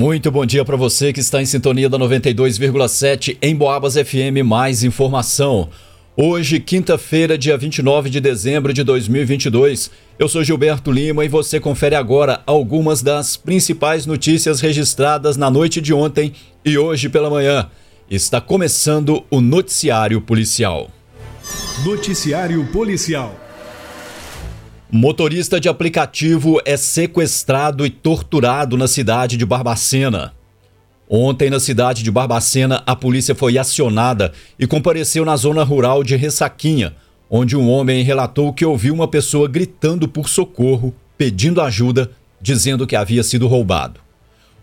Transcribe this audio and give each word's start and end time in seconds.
Muito 0.00 0.30
bom 0.30 0.46
dia 0.46 0.64
para 0.64 0.78
você 0.78 1.12
que 1.12 1.20
está 1.20 1.42
em 1.42 1.44
sintonia 1.44 1.86
da 1.86 1.98
92,7 1.98 3.36
em 3.42 3.54
Boabas 3.54 3.96
FM. 3.96 4.42
Mais 4.42 4.82
informação. 4.82 5.68
Hoje, 6.16 6.58
quinta-feira, 6.58 7.36
dia 7.36 7.54
29 7.58 8.08
de 8.08 8.18
dezembro 8.18 8.72
de 8.72 8.82
2022. 8.82 9.90
Eu 10.18 10.26
sou 10.26 10.42
Gilberto 10.42 10.90
Lima 10.90 11.22
e 11.22 11.28
você 11.28 11.60
confere 11.60 11.94
agora 11.94 12.40
algumas 12.46 13.02
das 13.02 13.36
principais 13.36 14.06
notícias 14.06 14.62
registradas 14.62 15.36
na 15.36 15.50
noite 15.50 15.82
de 15.82 15.92
ontem 15.92 16.32
e 16.64 16.78
hoje 16.78 17.10
pela 17.10 17.28
manhã. 17.28 17.68
Está 18.10 18.40
começando 18.40 19.22
o 19.30 19.42
Noticiário 19.42 20.18
Policial. 20.22 20.90
Noticiário 21.84 22.66
Policial. 22.72 23.38
Motorista 24.92 25.60
de 25.60 25.68
aplicativo 25.68 26.60
é 26.64 26.76
sequestrado 26.76 27.86
e 27.86 27.90
torturado 27.90 28.76
na 28.76 28.88
cidade 28.88 29.36
de 29.36 29.46
Barbacena. 29.46 30.34
Ontem, 31.08 31.48
na 31.48 31.60
cidade 31.60 32.02
de 32.02 32.10
Barbacena, 32.10 32.82
a 32.84 32.96
polícia 32.96 33.32
foi 33.32 33.56
acionada 33.56 34.32
e 34.58 34.66
compareceu 34.66 35.24
na 35.24 35.36
zona 35.36 35.62
rural 35.62 36.02
de 36.02 36.16
Ressaquinha, 36.16 36.96
onde 37.30 37.56
um 37.56 37.70
homem 37.70 38.02
relatou 38.02 38.52
que 38.52 38.64
ouviu 38.64 38.92
uma 38.92 39.06
pessoa 39.06 39.46
gritando 39.46 40.08
por 40.08 40.28
socorro, 40.28 40.92
pedindo 41.16 41.60
ajuda, 41.60 42.10
dizendo 42.40 42.84
que 42.84 42.96
havia 42.96 43.22
sido 43.22 43.46
roubado. 43.46 44.00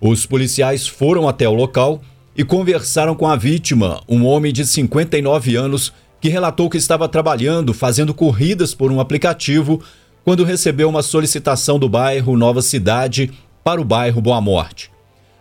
Os 0.02 0.25
policiais 0.25 0.86
foram 0.86 1.25
até 1.30 1.48
o 1.48 1.53
local 1.53 2.02
e 2.36 2.44
conversaram 2.44 3.16
com 3.16 3.28
a 3.28 3.38
vítima, 3.38 4.03
um 4.09 4.25
homem 4.25 4.52
de 4.52 4.67
59 4.67 5.55
anos, 5.55 5.94
que 6.20 6.28
relatou 6.28 6.70
que 6.70 6.78
estava 6.78 7.08
trabalhando, 7.08 7.73
fazendo 7.73 8.14
corridas 8.14 8.75
por 8.75 8.91
um 8.91 9.00
aplicativo 9.00 9.81
quando 10.27 10.44
recebeu 10.44 10.90
uma 10.90 11.02
solicitação 11.02 11.80
do 11.80 11.88
bairro 11.88 12.36
Nova 12.36 12.62
Cidade 12.62 13.31
para 13.63 13.80
o 13.80 13.86
bairro 13.86 14.20
Boa 14.20 14.42
Morte. 14.42 14.92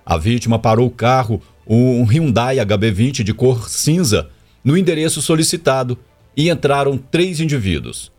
A 0.04 0.16
vítima 0.16 0.60
parou 0.60 0.86
o 0.86 0.92
carro, 0.92 1.42
um 1.66 2.04
Hyundai 2.04 2.58
HB20 2.58 3.24
de 3.24 3.34
cor 3.34 3.68
cinza, 3.68 4.28
no 4.62 4.78
endereço 4.78 5.20
solicitado 5.20 5.98
e 6.36 6.48
entraram 6.48 6.96
três 6.96 7.40
indivíduos. 7.40 8.12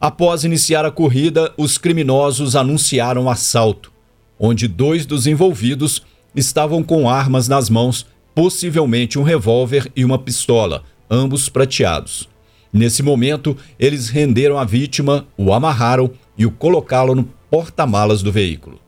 Após 0.00 0.44
iniciar 0.44 0.84
a 0.84 0.92
corrida, 0.92 1.52
os 1.56 1.76
criminosos 1.76 2.54
anunciaram 2.54 3.28
assalto, 3.28 3.90
onde 4.38 4.68
dois 4.68 5.04
dos 5.04 5.26
envolvidos 5.26 6.04
estavam 6.36 6.84
com 6.84 7.10
armas 7.10 7.48
nas 7.48 7.68
mãos, 7.68 8.06
possivelmente 8.32 9.18
um 9.18 9.24
revólver 9.24 9.90
e 9.96 10.04
uma 10.04 10.20
pistola, 10.20 10.84
ambos 11.10 11.48
prateados. 11.48 12.31
Nesse 12.72 13.02
momento, 13.02 13.54
eles 13.78 14.08
renderam 14.08 14.58
a 14.58 14.64
vítima, 14.64 15.26
o 15.36 15.52
amarraram 15.52 16.10
e 16.38 16.46
o 16.46 16.50
colocá-lo 16.50 17.14
no 17.14 17.24
porta-malas 17.50 18.22
do 18.22 18.32
veículo. 18.32 18.80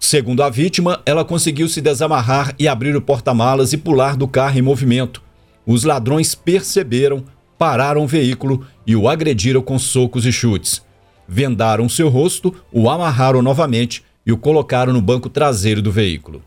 Segundo 0.00 0.42
a 0.42 0.48
vítima, 0.48 1.00
ela 1.04 1.24
conseguiu 1.24 1.68
se 1.68 1.82
desamarrar 1.82 2.54
e 2.58 2.66
abrir 2.66 2.96
o 2.96 3.02
porta-malas 3.02 3.74
e 3.74 3.76
pular 3.76 4.16
do 4.16 4.26
carro 4.26 4.58
em 4.58 4.62
movimento. 4.62 5.22
Os 5.66 5.84
ladrões 5.84 6.34
perceberam, 6.34 7.22
pararam 7.58 8.04
o 8.04 8.06
veículo 8.06 8.66
e 8.86 8.96
o 8.96 9.06
agrediram 9.06 9.60
com 9.60 9.78
socos 9.78 10.24
e 10.24 10.32
chutes. 10.32 10.82
Vendaram 11.28 11.88
seu 11.88 12.08
rosto, 12.08 12.54
o 12.72 12.88
amarraram 12.88 13.42
novamente 13.42 14.02
e 14.24 14.32
o 14.32 14.38
colocaram 14.38 14.92
no 14.94 15.00
banco 15.00 15.28
traseiro 15.28 15.82
do 15.82 15.92
veículo. 15.92 16.42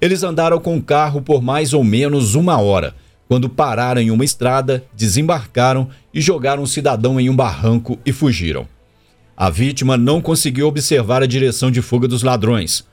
Eles 0.00 0.22
andaram 0.22 0.58
com 0.58 0.76
o 0.76 0.82
carro 0.82 1.20
por 1.20 1.42
mais 1.42 1.74
ou 1.74 1.84
menos 1.84 2.34
uma 2.34 2.58
hora 2.58 2.94
quando 3.28 3.48
pararam 3.48 4.00
em 4.00 4.10
uma 4.10 4.24
estrada, 4.24 4.82
desembarcaram 4.96 5.88
e 6.12 6.20
jogaram 6.20 6.62
o 6.62 6.66
cidadão 6.66 7.20
em 7.20 7.28
um 7.28 7.36
barranco 7.36 7.98
e 8.04 8.10
fugiram. 8.10 8.66
A 9.36 9.50
vítima 9.50 9.96
não 9.96 10.20
conseguiu 10.20 10.66
observar 10.66 11.22
a 11.22 11.26
direção 11.26 11.70
de 11.70 11.82
fuga 11.82 12.08
dos 12.08 12.22
ladrões. 12.22 12.84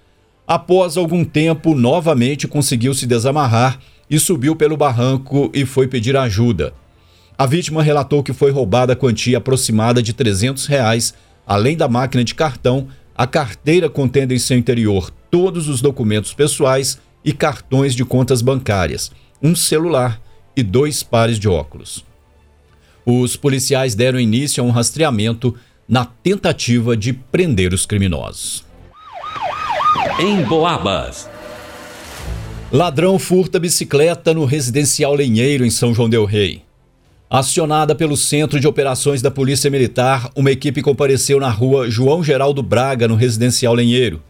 Após 0.45 0.97
algum 0.97 1.23
tempo, 1.23 1.73
novamente 1.73 2.47
conseguiu 2.47 2.93
se 2.93 3.07
desamarrar 3.07 3.79
e 4.09 4.19
subiu 4.19 4.55
pelo 4.55 4.77
barranco 4.77 5.49
e 5.53 5.65
foi 5.65 5.87
pedir 5.87 6.15
ajuda. 6.15 6.73
A 7.37 7.45
vítima 7.45 7.81
relatou 7.81 8.21
que 8.21 8.33
foi 8.33 8.51
roubada 8.51 8.93
a 8.93 8.95
quantia 8.95 9.39
aproximada 9.39 10.03
de 10.03 10.13
300 10.13 10.67
reais, 10.67 11.13
além 11.47 11.75
da 11.75 11.87
máquina 11.87 12.23
de 12.23 12.35
cartão, 12.35 12.87
a 13.15 13.25
carteira 13.25 13.89
contendo 13.89 14.33
em 14.33 14.37
seu 14.37 14.57
interior 14.57 15.09
todos 15.31 15.67
os 15.67 15.81
documentos 15.81 16.33
pessoais 16.33 16.99
e 17.23 17.33
cartões 17.33 17.95
de 17.95 18.05
contas 18.05 18.41
bancárias, 18.41 19.11
um 19.41 19.55
celular 19.55 20.21
e 20.55 20.63
dois 20.63 21.03
pares 21.03 21.37
de 21.37 21.47
óculos. 21.47 22.05
Os 23.05 23.35
policiais 23.35 23.93
deram 23.93 24.19
início 24.19 24.63
a 24.63 24.65
um 24.65 24.71
rastreamento 24.71 25.55
na 25.87 26.05
tentativa 26.05 26.97
de 26.97 27.13
prender 27.13 27.73
os 27.73 27.85
criminosos. 27.85 28.65
Em 30.19 30.41
Boabas. 30.43 31.29
Ladrão 32.71 33.19
furta 33.19 33.59
bicicleta 33.59 34.33
no 34.33 34.43
residencial 34.43 35.13
Lenheiro 35.13 35.63
em 35.63 35.69
São 35.69 35.93
João 35.93 36.09
del 36.09 36.25
Rei. 36.25 36.63
Acionada 37.29 37.93
pelo 37.93 38.17
Centro 38.17 38.59
de 38.59 38.67
Operações 38.67 39.21
da 39.21 39.29
Polícia 39.29 39.69
Militar, 39.69 40.29
uma 40.35 40.51
equipe 40.51 40.81
compareceu 40.81 41.39
na 41.39 41.49
rua 41.49 41.89
João 41.89 42.23
Geraldo 42.23 42.63
Braga, 42.63 43.07
no 43.07 43.15
residencial 43.15 43.73
Lenheiro. 43.73 44.21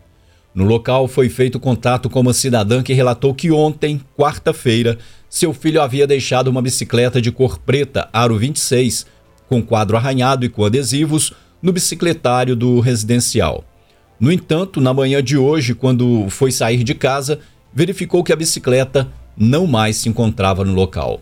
No 0.56 0.64
local 0.64 1.10
foi 1.10 1.28
feito 1.28 1.60
contato 1.60 2.10
com 2.10 2.22
uma 2.22 2.34
cidadã 2.34 2.82
que 2.82 2.94
relatou 2.94 3.36
que 3.36 3.52
ontem, 3.52 4.00
quarta-feira, 4.18 4.98
seu 5.30 5.54
filho 5.54 5.82
havia 5.82 6.08
deixado 6.08 6.48
uma 6.48 6.62
bicicleta 6.62 7.22
de 7.22 7.30
cor 7.30 7.60
preta, 7.60 8.08
aro 8.14 8.38
26, 8.38 9.06
com 9.50 9.62
quadro 9.62 9.98
arranhado 9.98 10.46
e 10.46 10.50
com 10.50 10.64
adesivos, 10.64 11.34
no 11.62 11.74
bicicletário 11.74 12.56
do 12.56 12.80
residencial. 12.80 13.66
No 14.18 14.32
entanto, 14.32 14.80
na 14.80 14.94
manhã 14.94 15.22
de 15.22 15.38
hoje, 15.38 15.76
quando 15.76 16.30
foi 16.30 16.54
sair 16.54 16.86
de 16.86 16.96
casa, 16.96 17.40
verificou 17.74 18.24
que 18.24 18.32
a 18.32 18.38
bicicleta 18.38 19.12
não 19.36 19.68
mais 19.68 19.98
se 19.98 20.08
encontrava 20.08 20.64
no 20.64 20.74
local. 20.74 21.20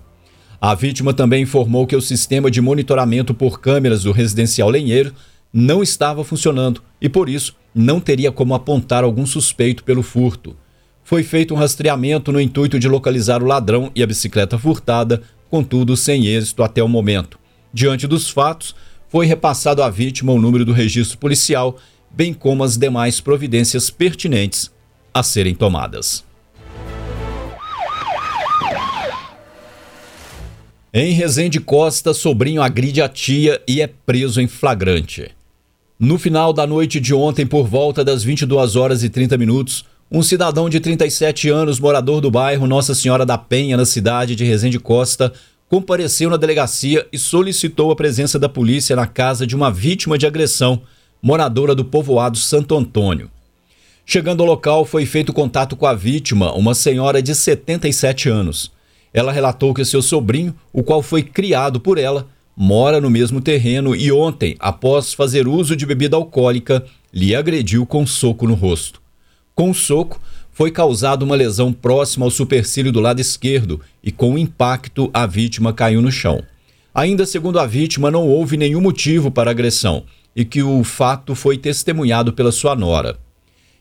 A 0.61 0.75
vítima 0.75 1.11
também 1.11 1.41
informou 1.41 1.87
que 1.87 1.95
o 1.95 2.01
sistema 2.01 2.51
de 2.51 2.61
monitoramento 2.61 3.33
por 3.33 3.59
câmeras 3.59 4.03
do 4.03 4.11
residencial 4.11 4.69
Lenheiro 4.69 5.11
não 5.53 5.83
estava 5.83 6.23
funcionando 6.23 6.81
e, 6.99 7.07
por 7.07 7.29
isso, 7.29 7.55
não 7.73 7.99
teria 7.99 8.31
como 8.31 8.55
apontar 8.55 9.03
algum 9.03 9.25
suspeito 9.25 9.83
pelo 9.83 10.01
furto 10.01 10.55
foi 11.03 11.21
feito 11.21 11.53
um 11.53 11.57
rastreamento 11.57 12.31
no 12.31 12.39
intuito 12.39 12.79
de 12.79 12.87
localizar 12.87 13.43
o 13.43 13.45
ladrão 13.45 13.91
e 13.93 14.01
a 14.01 14.07
bicicleta 14.07 14.57
furtada, 14.57 15.21
contudo 15.49 15.97
sem 15.97 16.25
êxito 16.27 16.63
até 16.63 16.81
o 16.81 16.87
momento. 16.87 17.37
Diante 17.73 18.07
dos 18.07 18.29
fatos, 18.29 18.75
foi 19.09 19.25
repassado 19.25 19.83
à 19.83 19.89
vítima 19.89 20.31
o 20.31 20.41
número 20.41 20.65
do 20.65 20.71
registro 20.71 21.17
policial, 21.17 21.77
bem 22.09 22.33
como 22.33 22.63
as 22.63 22.77
demais 22.77 23.19
providências 23.19 23.89
pertinentes 23.89 24.71
a 25.13 25.21
serem 25.21 25.53
tomadas. 25.53 26.23
Em 30.91 31.11
Resende 31.11 31.59
Costa, 31.59 32.13
sobrinho 32.13 32.61
agride 32.61 33.01
a 33.01 33.09
tia 33.09 33.61
e 33.67 33.81
é 33.81 33.87
preso 33.87 34.39
em 34.39 34.47
flagrante. 34.47 35.31
No 35.99 36.17
final 36.17 36.51
da 36.51 36.65
noite 36.65 36.99
de 36.99 37.13
ontem, 37.13 37.45
por 37.45 37.67
volta 37.67 38.03
das 38.03 38.23
22 38.23 38.75
horas 38.75 39.03
e 39.03 39.09
30 39.09 39.37
minutos, 39.37 39.85
um 40.11 40.23
cidadão 40.23 40.67
de 40.67 40.79
37 40.79 41.49
anos, 41.49 41.79
morador 41.79 42.19
do 42.19 42.31
bairro 42.31 42.65
Nossa 42.65 42.95
Senhora 42.95 43.25
da 43.25 43.37
Penha, 43.37 43.77
na 43.77 43.85
cidade 43.85 44.35
de 44.35 44.43
Resende 44.43 44.79
Costa, 44.79 45.31
compareceu 45.69 46.31
na 46.31 46.37
delegacia 46.37 47.07
e 47.11 47.17
solicitou 47.17 47.91
a 47.91 47.95
presença 47.95 48.39
da 48.39 48.49
polícia 48.49 48.95
na 48.95 49.05
casa 49.05 49.45
de 49.45 49.55
uma 49.55 49.71
vítima 49.71 50.17
de 50.17 50.25
agressão, 50.25 50.81
moradora 51.21 51.75
do 51.75 51.85
povoado 51.85 52.37
Santo 52.37 52.75
Antônio. 52.75 53.29
Chegando 54.05 54.41
ao 54.41 54.47
local, 54.47 54.85
foi 54.85 55.05
feito 55.05 55.31
contato 55.31 55.75
com 55.75 55.85
a 55.85 55.93
vítima, 55.93 56.53
uma 56.53 56.73
senhora 56.73 57.21
de 57.21 57.33
77 57.35 58.29
anos. 58.29 58.71
Ela 59.13 59.31
relatou 59.31 59.73
que 59.75 59.85
seu 59.85 60.01
sobrinho, 60.01 60.55
o 60.73 60.83
qual 60.83 61.03
foi 61.03 61.21
criado 61.21 61.79
por 61.79 61.99
ela, 61.99 62.27
mora 62.55 63.01
no 63.01 63.09
mesmo 63.09 63.41
terreno 63.41 63.95
e 63.95 64.11
ontem, 64.11 64.55
após 64.59 65.13
fazer 65.13 65.47
uso 65.47 65.75
de 65.75 65.85
bebida 65.85 66.15
alcoólica, 66.15 66.85
lhe 67.13 67.35
agrediu 67.35 67.85
com 67.85 68.05
soco 68.05 68.47
no 68.47 68.53
rosto. 68.53 69.01
Com 69.55 69.69
o 69.69 69.73
soco, 69.73 70.21
foi 70.51 70.69
causada 70.69 71.25
uma 71.25 71.35
lesão 71.35 71.73
próxima 71.73 72.25
ao 72.25 72.31
supercílio 72.31 72.91
do 72.91 72.99
lado 72.99 73.19
esquerdo 73.19 73.81
e, 74.03 74.11
com 74.11 74.33
o 74.33 74.37
impacto, 74.37 75.09
a 75.13 75.25
vítima 75.25 75.73
caiu 75.73 76.01
no 76.01 76.11
chão. 76.11 76.43
Ainda 76.93 77.25
segundo 77.25 77.59
a 77.59 77.65
vítima, 77.65 78.11
não 78.11 78.27
houve 78.27 78.55
nenhum 78.55 78.79
motivo 78.79 79.31
para 79.31 79.49
agressão 79.49 80.03
e 80.35 80.45
que 80.45 80.61
o 80.61 80.83
fato 80.83 81.33
foi 81.33 81.57
testemunhado 81.57 82.33
pela 82.33 82.51
sua 82.51 82.75
nora. 82.75 83.17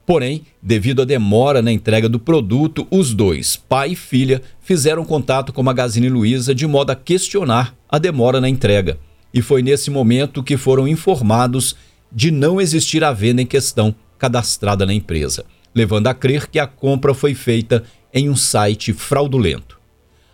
Porém, 0.08 0.44
devido 0.64 1.02
à 1.02 1.06
demora 1.06 1.62
na 1.62 1.70
entrega 1.70 2.08
do 2.08 2.18
produto, 2.18 2.88
os 2.90 3.14
dois, 3.14 3.58
pai 3.58 3.92
e 3.92 3.96
filha, 3.96 4.42
fizeram 4.62 5.04
contato 5.04 5.52
com 5.52 5.60
a 5.60 5.66
Magazine 5.66 6.08
Luiza 6.08 6.56
de 6.56 6.66
modo 6.66 6.92
a 6.92 6.96
questionar 6.96 7.76
a 7.90 8.00
demora 8.00 8.40
na 8.40 8.48
entrega. 8.48 8.98
E 9.34 9.42
foi 9.42 9.62
nesse 9.62 9.92
momento 9.92 10.42
que 10.42 10.56
foram 10.56 10.88
informados 10.88 11.76
de 12.10 12.32
não 12.32 12.62
existir 12.62 13.04
a 13.04 13.12
venda 13.12 13.42
em 13.42 13.46
questão 13.46 13.94
cadastrada 14.18 14.86
na 14.86 14.94
empresa, 14.94 15.44
levando 15.76 16.08
a 16.08 16.14
crer 16.14 16.48
que 16.48 16.58
a 16.58 16.66
compra 16.66 17.14
foi 17.14 17.34
feita 17.36 17.84
em 18.14 18.30
um 18.30 18.36
site 18.36 18.94
fraudulento. 18.94 19.78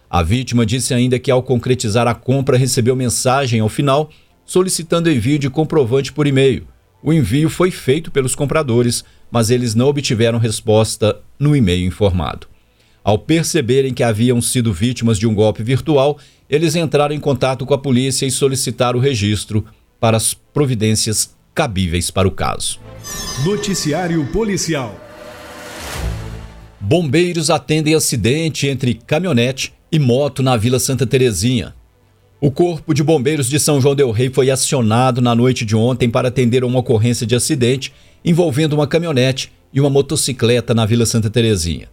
A 0.08 0.22
vítima 0.22 0.68
disse 0.68 0.94
ainda 0.94 1.18
que, 1.18 1.32
ao 1.32 1.42
concretizar 1.42 2.08
a 2.08 2.14
compra, 2.14 2.60
recebeu 2.60 2.96
mensagem 2.96 3.60
ao 3.60 3.70
final 3.70 4.12
solicitando 4.46 5.10
envio 5.10 5.40
de 5.40 5.50
comprovante 5.50 6.14
por 6.14 6.28
e-mail. 6.28 6.68
O 7.04 7.12
envio 7.12 7.50
foi 7.50 7.70
feito 7.70 8.10
pelos 8.10 8.34
compradores, 8.34 9.04
mas 9.30 9.50
eles 9.50 9.76
não 9.76 9.88
obtiveram 9.88 10.40
resposta 10.40 11.20
no 11.38 11.54
e-mail 11.54 11.86
informado. 11.86 12.48
Ao 13.04 13.20
perceberem 13.20 13.94
que 13.94 14.02
haviam 14.02 14.42
sido 14.42 14.72
vítimas 14.72 15.20
de 15.20 15.28
um 15.28 15.36
golpe 15.36 15.62
virtual, 15.62 16.18
eles 16.50 16.78
entraram 16.78 17.14
em 17.14 17.20
contato 17.20 17.66
com 17.66 17.74
a 17.74 17.78
polícia 17.78 18.26
e 18.26 18.32
solicitaram 18.32 18.98
o 18.98 19.02
registro 19.02 19.66
para 20.00 20.16
as 20.16 20.34
providências 20.34 21.36
cabíveis 21.54 22.10
para 22.10 22.28
o 22.28 22.32
caso. 22.32 22.80
Noticiário 23.44 24.26
Policial. 24.28 24.98
Bombeiros 26.80 27.50
atendem 27.50 27.96
acidente 27.96 28.68
entre 28.68 28.94
caminhonete 28.94 29.74
e 29.92 30.00
moto 30.00 30.42
na 30.42 30.56
Vila 30.56 30.80
Santa 30.80 31.06
Terezinha. 31.06 31.76
O 32.46 32.52
Corpo 32.52 32.94
de 32.94 33.02
Bombeiros 33.02 33.48
de 33.48 33.58
São 33.58 33.80
João 33.80 33.96
del 33.96 34.12
Rei 34.12 34.30
foi 34.30 34.52
acionado 34.52 35.22
na 35.22 35.34
noite 35.34 35.64
de 35.64 35.78
ontem 35.78 36.10
para 36.10 36.28
atender 36.28 36.66
uma 36.66 36.80
ocorrência 36.80 37.26
de 37.26 37.34
acidente 37.34 37.94
envolvendo 38.24 38.74
uma 38.74 38.86
caminhonete 38.86 39.50
e 39.72 39.80
uma 39.80 39.90
motocicleta 39.90 40.74
na 40.74 40.86
Vila 40.86 41.06
Santa 41.06 41.30
Terezinha. 41.30 41.88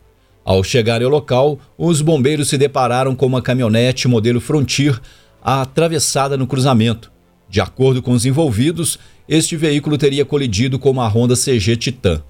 Ao 0.44 0.64
chegar 0.64 1.04
ao 1.04 1.08
local, 1.08 1.56
os 1.78 2.02
bombeiros 2.02 2.48
se 2.48 2.58
depararam 2.58 3.14
com 3.14 3.26
uma 3.26 3.40
caminhonete 3.40 4.08
modelo 4.08 4.40
Frontier 4.40 5.00
atravessada 5.40 6.36
no 6.36 6.48
cruzamento. 6.48 7.12
De 7.48 7.60
acordo 7.60 8.02
com 8.02 8.10
os 8.10 8.26
envolvidos, 8.26 8.98
este 9.28 9.56
veículo 9.56 9.96
teria 9.96 10.24
colidido 10.24 10.80
com 10.80 10.90
uma 10.90 11.06
Honda 11.06 11.36
CG 11.36 11.76
Titan. 11.76 12.24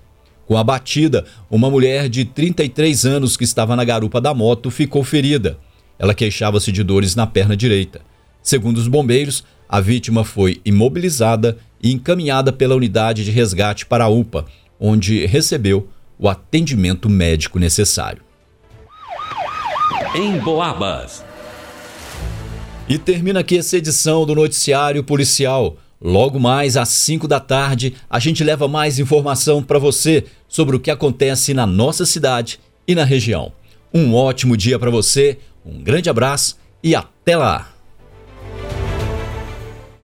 Com 0.46 0.58
a 0.58 0.62
batida, 0.62 1.25
uma 1.50 1.70
mulher 1.70 2.06
de 2.06 2.26
33 2.26 3.06
anos 3.06 3.34
que 3.34 3.44
estava 3.44 3.75
na 3.75 3.82
garupa 3.82 4.20
da 4.20 4.34
moto 4.34 4.70
ficou 4.70 5.02
ferida. 5.02 5.56
Ela 5.99 6.12
queixava-se 6.12 6.70
de 6.70 6.84
dores 6.84 7.16
na 7.16 7.26
perna 7.26 7.56
direita. 7.56 8.09
Segundo 8.42 8.78
os 8.78 8.88
bombeiros, 8.88 9.44
a 9.69 9.81
vítima 9.81 10.25
foi 10.25 10.60
imobilizada 10.64 11.58
e 11.82 11.92
encaminhada 11.92 12.52
pela 12.52 12.75
unidade 12.75 13.25
de 13.25 13.31
resgate 13.31 13.87
para 13.87 14.04
a 14.04 14.08
UPA, 14.08 14.44
onde 14.78 15.26
recebeu 15.26 15.88
o 16.19 16.28
atendimento 16.28 17.08
médico 17.08 17.58
necessário. 17.58 18.22
Em 20.14 20.38
Boabas. 20.38 21.25
E 22.88 22.98
termina 22.98 23.40
aqui 23.40 23.58
essa 23.58 23.76
edição 23.76 24.26
do 24.26 24.34
Noticiário 24.34 25.04
Policial. 25.04 25.76
Logo 26.02 26.40
mais 26.40 26.76
às 26.76 26.88
5 26.88 27.28
da 27.28 27.38
tarde, 27.38 27.94
a 28.08 28.19
gente 28.19 28.42
leva 28.42 28.66
mais 28.66 28.98
informação 28.98 29.62
para 29.62 29.78
você 29.78 30.25
sobre 30.48 30.75
o 30.75 30.81
que 30.81 30.90
acontece 30.90 31.54
na 31.54 31.66
nossa 31.66 32.04
cidade 32.04 32.58
e 32.88 32.94
na 32.94 33.04
região. 33.04 33.52
Um 33.94 34.14
ótimo 34.14 34.56
dia 34.56 34.78
para 34.78 34.90
você, 34.90 35.38
um 35.64 35.82
grande 35.82 36.10
abraço 36.10 36.58
e 36.82 36.94
até 36.94 37.37
lá! 37.37 37.79